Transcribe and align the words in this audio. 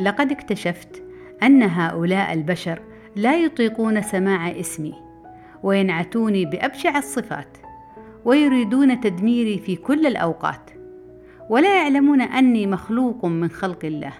لقد 0.00 0.32
اكتشفت 0.32 1.02
أن 1.42 1.62
هؤلاء 1.62 2.32
البشر 2.32 2.82
لا 3.16 3.36
يطيقون 3.36 4.02
سماع 4.02 4.50
اسمي 4.50 4.94
وينعتوني 5.62 6.44
بأبشع 6.44 6.98
الصفات 6.98 7.58
ويريدون 8.24 9.00
تدميري 9.00 9.58
في 9.58 9.76
كل 9.76 10.06
الأوقات 10.06 10.70
ولا 11.50 11.82
يعلمون 11.82 12.20
أني 12.20 12.66
مخلوق 12.66 13.24
من 13.24 13.48
خلق 13.48 13.84
الله. 13.84 14.12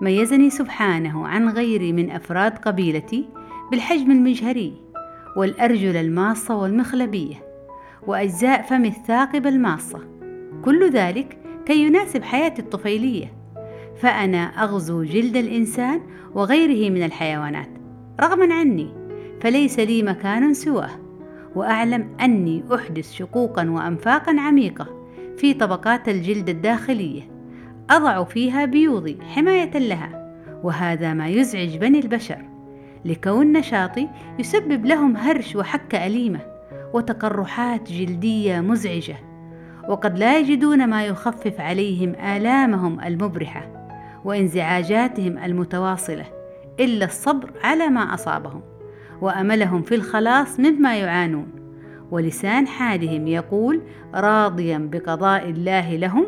ميزني 0.00 0.50
سبحانه 0.50 1.26
عن 1.26 1.48
غيري 1.48 1.92
من 1.92 2.10
أفراد 2.10 2.58
قبيلتي 2.58 3.28
بالحجم 3.70 4.10
المجهري 4.10 4.72
والأرجل 5.36 5.96
الماصة 5.96 6.56
والمخلبية 6.56 7.36
وأجزاء 8.06 8.62
فم 8.62 8.84
الثاقب 8.84 9.46
الماصة. 9.46 10.00
كل 10.64 10.90
ذلك 10.90 11.38
كي 11.66 11.86
يناسب 11.86 12.22
حياتي 12.22 12.62
الطفيلية. 12.62 13.39
فأنا 14.00 14.38
أغزو 14.38 15.02
جلد 15.02 15.36
الإنسان 15.36 16.00
وغيره 16.34 16.90
من 16.90 17.02
الحيوانات. 17.02 17.68
رغما 18.20 18.54
عني 18.54 18.94
فليس 19.40 19.78
لي 19.78 20.02
مكان 20.02 20.54
سواه. 20.54 20.90
وأعلم 21.54 22.08
أني 22.20 22.64
أحدث 22.74 23.12
شقوقا 23.12 23.70
وأنفاقا 23.70 24.40
عميقة 24.40 24.86
في 25.36 25.54
طبقات 25.54 26.08
الجلد 26.08 26.48
الداخلية. 26.48 27.22
أضع 27.90 28.24
فيها 28.24 28.64
بيوضي 28.64 29.18
حماية 29.22 29.78
لها 29.78 30.34
وهذا 30.62 31.14
ما 31.14 31.28
يزعج 31.28 31.76
بني 31.76 31.98
البشر. 31.98 32.44
لكون 33.04 33.52
نشاطي 33.52 34.08
يسبب 34.38 34.86
لهم 34.86 35.16
هرش 35.16 35.56
وحكة 35.56 36.06
أليمة 36.06 36.40
وتقرحات 36.94 37.92
جلدية 37.92 38.60
مزعجة 38.60 39.16
وقد 39.88 40.18
لا 40.18 40.38
يجدون 40.38 40.86
ما 40.86 41.04
يخفف 41.04 41.60
عليهم 41.60 42.14
آلامهم 42.14 43.00
المبرحة. 43.00 43.79
وانزعاجاتهم 44.24 45.38
المتواصلة 45.38 46.26
إلا 46.80 47.04
الصبر 47.04 47.52
على 47.64 47.88
ما 47.88 48.14
أصابهم 48.14 48.62
وأملهم 49.20 49.82
في 49.82 49.94
الخلاص 49.94 50.60
مما 50.60 50.96
يعانون. 50.98 51.48
ولسان 52.10 52.66
حالهم 52.66 53.26
يقول 53.26 53.82
راضيا 54.14 54.78
بقضاء 54.92 55.50
الله 55.50 55.96
لهم 55.96 56.26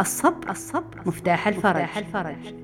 الصبر 0.00 0.50
الصبر 0.50 1.02
مفتاح 1.06 1.48
الفرج, 1.48 1.82
مفتاح 1.82 1.98
الفرج. 1.98 2.54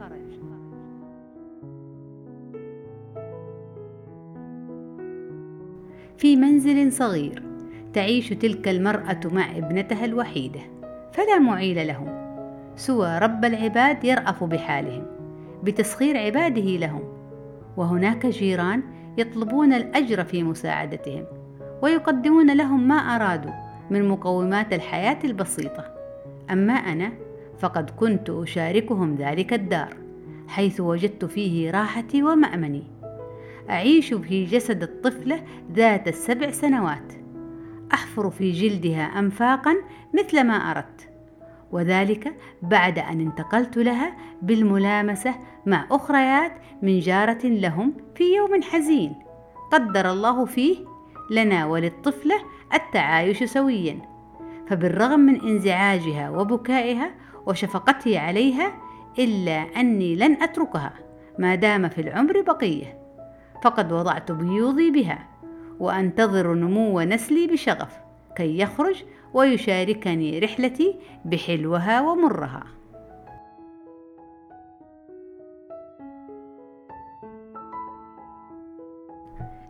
في 6.19 6.37
منزل 6.37 6.93
صغير 6.93 7.43
تعيش 7.93 8.29
تلك 8.29 8.69
المرأة 8.69 9.21
مع 9.25 9.57
ابنتها 9.57 10.05
الوحيدة 10.05 10.61
فلا 11.13 11.39
معيل 11.39 11.87
لهم. 11.87 12.24
سوى 12.77 13.19
رب 13.19 13.45
العباد 13.45 14.05
يرأف 14.05 14.45
بحالهم 14.45 15.07
بتسخير 15.63 16.17
عباده 16.19 16.63
لهم. 16.63 17.03
وهناك 17.77 18.27
جيران 18.27 18.83
يطلبون 19.19 19.73
الأجر 19.73 20.25
في 20.25 20.43
مساعدتهم 20.43 21.25
ويقدمون 21.83 22.57
لهم 22.57 22.89
ما 22.89 22.95
أرادوا 22.95 23.53
من 23.91 24.09
مقومات 24.09 24.73
الحياة 24.73 25.19
البسيطة. 25.25 25.85
أما 26.51 26.73
أنا 26.73 27.13
فقد 27.59 27.91
كنت 27.91 28.31
أشاركهم 28.31 29.15
ذلك 29.15 29.53
الدار 29.53 29.97
حيث 30.49 30.81
وجدت 30.81 31.25
فيه 31.25 31.71
راحتي 31.71 32.23
ومأمني. 32.23 32.85
أعيش 33.71 34.15
في 34.15 34.45
جسد 34.45 34.83
الطفلة 34.83 35.43
ذات 35.73 36.09
السبع 36.09 36.51
سنوات. 36.51 37.13
أحفر 37.95 38.31
في 38.31 38.53
جلدها 38.53 39.03
أنفاقا 39.03 39.75
مثل 40.15 40.45
ما 40.45 40.55
أردت. 40.55 41.14
وذلك 41.75 42.35
بعد 42.63 42.99
أن 42.99 43.21
انتقلت 43.21 43.77
لها 43.77 44.17
بالملامسة 44.43 45.35
مع 45.67 45.87
أخريات 45.91 46.53
من 46.83 46.99
جارة 46.99 47.47
لهم 47.47 47.93
في 48.15 48.37
يوم 48.37 48.63
حزين. 48.63 49.15
قدر 49.73 50.11
الله 50.11 50.45
فيه 50.45 50.77
لنا 51.31 51.67
وللطفلة 51.67 52.35
التعايش 52.75 53.45
سويا. 53.45 53.99
فبالرغم 54.69 55.21
من 55.21 55.41
انزعاجها 55.41 56.31
وبكائها 56.31 57.11
وشفقتي 57.47 58.19
عليها 58.19 58.73
إلا 59.19 59.53
أني 59.53 60.17
لن 60.17 60.43
أتركها 60.43 60.93
ما 61.39 61.55
دام 61.55 61.89
في 61.89 62.01
العمر 62.01 62.41
بقية. 62.41 62.99
فقد 63.63 63.93
وضعت 63.93 64.33
بيوضي 64.33 64.91
بها 64.91 65.29
وأنتظر 65.81 66.55
نمو 66.55 67.01
نسلي 67.01 67.47
بشغف 67.47 68.05
كي 68.37 68.59
يخرج 68.59 69.05
ويشاركني 69.35 70.39
رحلتي 70.39 70.95
بحلوها 71.25 72.01
ومرها. 72.01 72.65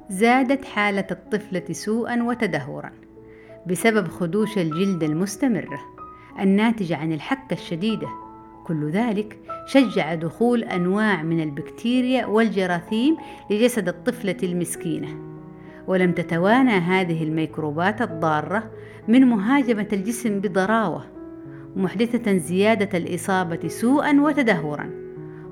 زادت 0.08 0.64
حالة 0.64 1.06
الطفلة 1.10 1.72
سوءا 1.72 2.22
وتدهورا 2.22 2.91
بسبب 3.66 4.08
خدوش 4.08 4.58
الجلد 4.58 5.03
المستمرة 5.03 5.80
الناتجة 6.41 6.97
عن 6.97 7.12
الحكة 7.12 7.54
الشديدة 7.54 8.08
كل 8.66 8.91
ذلك 8.91 9.38
شجع 9.66 10.14
دخول 10.14 10.64
أنواع 10.64 11.22
من 11.22 11.42
البكتيريا 11.42 12.26
والجراثيم 12.26 13.16
لجسد 13.50 13.88
الطفلة 13.88 14.36
المسكينة. 14.42 15.34
ولم 15.87 16.12
تتوانى 16.12 16.71
هذه 16.71 17.25
الميكروبات 17.25 18.03
الضارة 18.03 18.71
من 19.09 19.21
مهاجمة 19.27 19.89
الجسم 19.93 20.41
بضراوة 20.41 21.05
محدثة 21.77 22.37
زيادة 22.37 22.99
الإصابة 22.99 23.69
سوءا 23.69 24.21
وتدهورا 24.21 24.91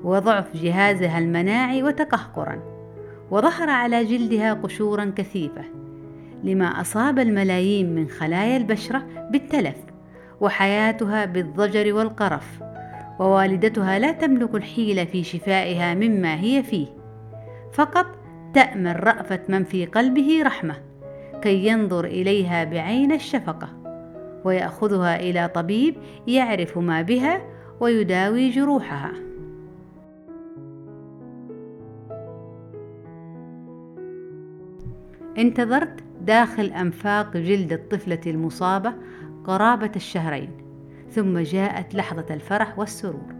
وضعف 0.03 0.57
جهازها 0.57 1.19
المناعي 1.19 1.83
وتقهقرا 1.83 2.59
وظهر 3.31 3.69
على 3.69 4.05
جلدها 4.05 4.53
قشورا 4.53 5.13
كثيفة 5.15 5.63
لما 6.43 6.81
أصاب 6.81 7.19
الملايين 7.19 7.95
من 7.95 8.09
خلايا 8.09 8.57
البشرة 8.57 9.03
بالتلف 9.31 9.75
وحياتها 10.41 11.25
بالضجر 11.25 11.93
والقرف 11.93 12.59
ووالدتها 13.19 13.99
لا 13.99 14.11
تملك 14.11 14.55
الحيلة 14.55 15.05
في 15.05 15.23
شفائها 15.23 15.93
مما 15.93 16.39
هي 16.39 16.63
فيه 16.63 16.87
فقط 17.73 18.22
تأمن 18.53 18.91
رأفة 18.91 19.39
من 19.49 19.63
في 19.63 19.85
قلبه 19.85 20.43
رحمة 20.43 20.75
كي 21.41 21.67
ينظر 21.67 22.05
إليها 22.05 22.63
بعين 22.63 23.11
الشفقة 23.11 23.69
ويأخذها 24.45 25.19
إلى 25.19 25.47
طبيب 25.47 25.95
يعرف 26.27 26.77
ما 26.77 27.01
بها 27.01 27.41
ويداوي 27.79 28.49
جروحها. 28.49 29.11
انتظرت 35.37 36.03
داخل 36.21 36.65
أنفاق 36.65 37.37
جلد 37.37 37.73
الطفلة 37.73 38.21
المصابة 38.27 38.93
قرابة 39.43 39.91
الشهرين 39.95 40.49
ثم 41.11 41.39
جاءت 41.39 41.95
لحظة 41.95 42.25
الفرح 42.33 42.79
والسرور 42.79 43.35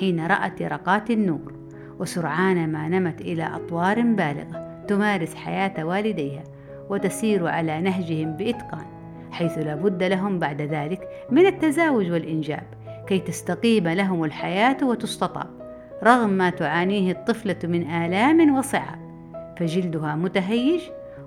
حين 0.00 0.26
رأت 0.26 0.60
يرقات 0.60 1.10
النور. 1.10 1.55
وسرعان 1.98 2.72
ما 2.72 2.88
نمت 2.88 3.20
إلى 3.20 3.42
أطوار 3.42 4.02
بالغة 4.02 4.84
تمارس 4.88 5.34
حياة 5.34 5.84
والديها 5.84 6.44
وتسير 6.90 7.46
على 7.46 7.80
نهجهم 7.80 8.36
بإتقان 8.36 8.86
حيث 9.30 9.58
لا 9.58 9.74
بد 9.74 10.02
لهم 10.02 10.38
بعد 10.38 10.62
ذلك 10.62 11.08
من 11.30 11.46
التزاوج 11.46 12.10
والإنجاب 12.10 12.66
كي 13.06 13.18
تستقيم 13.18 13.88
لهم 13.88 14.24
الحياة 14.24 14.76
وتستطاب 14.82 15.46
رغم 16.02 16.30
ما 16.30 16.50
تعانيه 16.50 17.12
الطفلة 17.12 17.56
من 17.64 17.90
آلام 17.90 18.56
وصعاب. 18.56 19.06
فجلدها 19.58 20.14
متهيج 20.14 20.80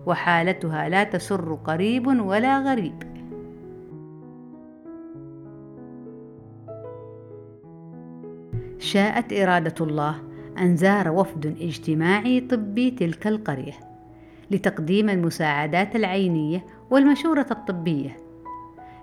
وحالتها 0.06 0.90
لا 0.90 1.04
تسر 1.04 1.54
قريب 1.54 2.08
ولا 2.08 2.60
غريب. 2.60 3.04
شاءت 8.80 9.34
إرادة 9.34 9.86
الله 9.86 10.29
أن 10.60 10.76
زار 10.76 11.10
وفد 11.10 11.46
اجتماعي 11.62 12.40
طبي 12.40 12.92
تلك 12.92 13.28
القرية 13.28 13.74
لتقديم 14.52 15.10
المساعدات 15.10 15.96
العينية 15.96 16.66
والمشورة 16.90 17.46
الطبية. 17.52 18.18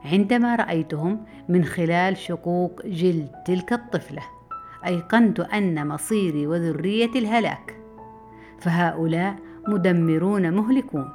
عندما 0.04 0.56
رأيتهم 0.56 1.24
من 1.48 1.64
خلال 1.64 2.16
شقوق 2.16 2.86
جلد 2.86 3.30
تلك 3.46 3.72
الطفلة 3.72 4.22
أيقنت 4.86 5.40
أن 5.40 5.88
مصيري 5.88 6.46
وذريتي 6.46 7.18
الهلاك. 7.18 7.76
فهؤلاء 8.60 9.36
مدمرون 9.68 10.54
مهلكون 10.54 11.08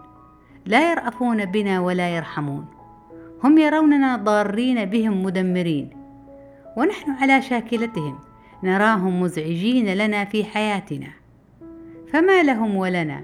لا 0.66 0.92
يرأفون 0.92 1.46
بنا 1.46 1.80
ولا 1.80 2.16
يرحمون. 2.16 2.66
هم 3.44 3.58
يروننا 3.58 4.16
ضارين 4.16 4.86
بهم 4.86 5.24
مدمرين 5.24 5.90
ونحن 6.78 7.12
على 7.12 7.42
شاكلتهم. 7.42 8.31
نراهم 8.64 9.22
مزعجين 9.22 9.94
لنا 9.94 10.26
في 10.26 10.44
حياتنا. 10.44 11.08
فما 12.14 12.44
لهم 12.44 12.76
ولنا؟ 12.76 13.24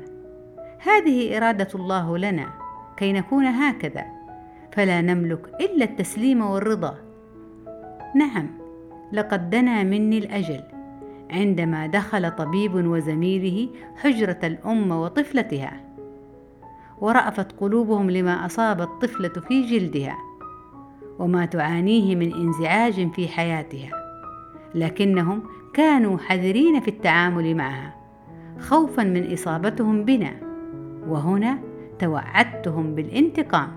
هذه 0.80 1.38
إرادة 1.38 1.68
الله 1.76 2.18
لنا 2.18 2.54
كي 2.98 3.14
نكون 3.14 3.46
هكذا. 3.46 4.06
فلا 4.72 5.02
نملك 5.02 5.50
إلا 5.62 5.86
التسليم 5.86 6.42
والرضا. 6.42 6.98
نعم 8.16 8.48
لقد 9.14 9.50
دنا 9.50 9.84
مني 9.84 10.18
الأجل. 10.18 10.64
عندما 11.32 11.88
دخل 11.88 12.32
طبيب 12.32 12.76
وزميله 12.76 13.70
حجرة 13.96 14.40
الأم 14.44 14.92
وطفلتها. 14.92 15.82
ورأفت 17.02 17.52
قلوبهم 17.52 18.10
لما 18.10 18.46
أصاب 18.46 18.82
الطفلة 18.82 19.30
في 19.48 19.62
جلدها. 19.62 20.18
وما 21.20 21.46
تعانيه 21.46 22.16
من 22.16 22.34
انزعاج 22.34 23.12
في 23.12 23.28
حياتها. 23.28 24.07
لكنهم 24.76 25.44
كانوا 25.74 26.18
حذرين 26.18 26.80
في 26.80 26.88
التعامل 26.88 27.56
معها 27.56 27.96
خوفا 28.60 29.04
من 29.04 29.34
إصابتهم 29.34 30.06
بنا. 30.06 30.32
وهنا 31.08 31.60
توعدتهم 32.00 32.96
بالانتقام. 32.96 33.70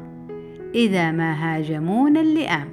إذا 0.75 1.11
ما 1.11 1.33
هاجمونا 1.33 2.21
اللئام. 2.21 2.69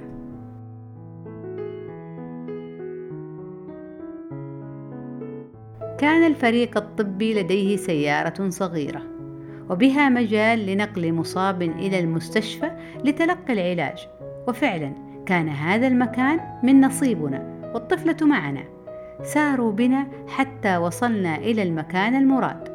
كان 5.98 6.26
الفريق 6.26 6.76
الطبي 6.76 7.34
لديه 7.34 7.76
سيارة 7.76 8.48
صغيرة 8.48 9.02
وبها 9.70 10.08
مجال 10.08 10.66
لنقل 10.66 11.12
مصاب 11.12 11.62
إلى 11.62 11.98
المستشفى 11.98 12.70
لتلقي 13.04 13.52
العلاج. 13.52 14.08
وفعلا 14.48 14.92
كان 15.26 15.48
هذا 15.48 15.86
المكان 15.86 16.40
من 16.62 16.80
نصيبنا. 16.80 17.47
والطفلة 17.74 18.16
معنا. 18.22 18.64
ساروا 19.22 19.72
بنا 19.72 20.06
حتى 20.28 20.76
وصلنا 20.76 21.36
إلى 21.36 21.62
المكان 21.62 22.14
المراد. 22.14 22.68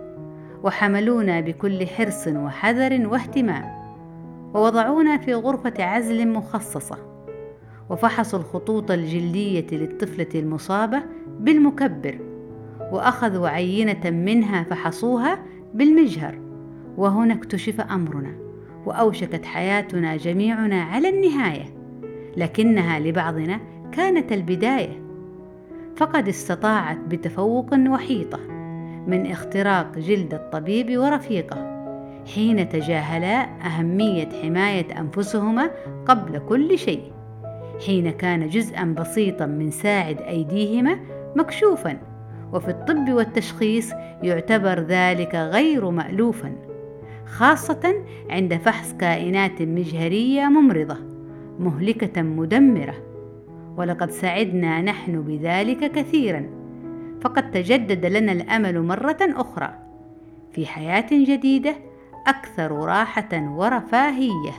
وحملونا 0.64 1.40
بكل 1.40 1.88
حرص 1.88 2.28
وحذر 2.28 3.08
واهتمام. 3.08 3.66
ووضعونا 4.54 5.18
في 5.18 5.34
غرفة 5.34 5.84
عزل 5.84 6.28
مخصصة. 6.28 6.98
وفحصوا 7.90 8.40
الخطوط 8.40 8.92
الجلدية 8.92 9.68
للطفلة 9.72 10.42
المصابة 10.42 11.04
بالمكبر. 11.40 12.20
وأخذوا 12.92 13.50
عينة 13.50 14.10
منها 14.10 14.64
فحصوها 14.64 15.40
بالمجهر. 15.74 16.40
وهنا 16.98 17.34
اكتشف 17.34 17.82
أمرنا. 17.82 18.36
وأوشكت 18.86 19.46
حياتنا 19.46 20.18
جميعنا 20.18 20.84
على 20.84 21.10
النهاية. 21.10 21.66
لكنها 22.38 23.00
لبعضنا 23.00 23.60
كانت 23.94 24.32
البداية. 24.32 25.04
فقد 25.96 26.28
استطاعت 26.28 26.98
بتفوق 26.98 27.74
وحيطة 27.74 28.40
من 29.08 29.26
اختراق 29.32 29.98
جلد 29.98 30.34
الطبيب 30.34 30.98
ورفيقه 30.98 31.74
حين 32.36 32.70
تجاهلا 32.70 33.48
أهمية 33.68 34.30
حماية 34.42 35.00
أنفسهما 35.00 35.72
قبل 36.06 36.40
كل 36.40 36.80
شيء 36.80 37.12
حين 37.86 38.10
كان 38.10 38.48
جزءا 38.48 38.84
بسيطا 38.84 39.46
من 39.46 39.72
ساعد 39.72 40.22
أيديهما 40.22 41.00
مكشوفا 41.36 41.98
وفي 42.54 42.68
الطب 42.70 43.10
والتشخيص 43.10 43.92
يعتبر 44.24 44.80
ذلك 44.80 45.36
غير 45.36 45.90
مألوفا 45.90 46.56
خاصة 47.26 47.96
عند 48.30 48.54
فحص 48.54 48.94
كائنات 48.94 49.62
مجهرية 49.62 50.48
ممرضة 50.48 50.98
مهلكة 51.60 52.22
مدمرة. 52.22 53.13
ولقد 53.78 54.12
سعدنا 54.12 54.82
نحن 54.82 55.22
بذلك 55.22 55.92
كثيرا. 55.92 56.46
فقد 57.22 57.52
تجدد 57.52 58.06
لنا 58.06 58.32
الأمل 58.32 58.82
مرة 58.82 59.18
أخرى. 59.22 59.70
في 60.52 60.66
حياة 60.66 61.08
جديدة 61.12 61.76
أكثر 62.28 62.72
راحة 62.72 63.30
ورفاهية. 63.34 64.52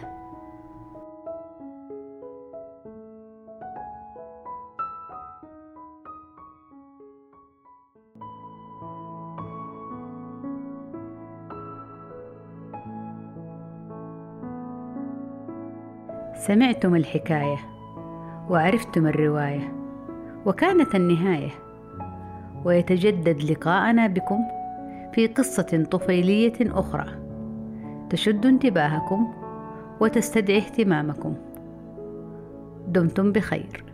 سمعتم 16.34 16.94
الحكاية. 16.94 17.73
وعرفتم 18.50 19.06
الروايه 19.06 19.72
وكانت 20.46 20.94
النهاية. 20.94 21.50
ويتجدد 22.64 23.42
لقاءنا 23.42 24.06
بكم 24.06 24.38
في 25.12 25.26
قصة 25.26 25.86
طفيلية 25.90 26.52
أخرى 26.60 27.06
تشد 28.10 28.46
انتباهكم 28.46 29.32
وتستدعي 30.00 30.58
اهتمامكم. 30.58 31.34
دمتم 32.88 33.32
بخير. 33.32 33.84